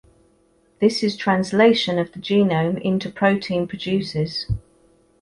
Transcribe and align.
This 0.79 1.03
is 1.03 1.15
translation 1.15 1.99
of 1.99 2.11
the 2.11 2.17
genome 2.17 2.81
into 2.81 3.07
protein 3.11 3.67
produces. 3.67 4.47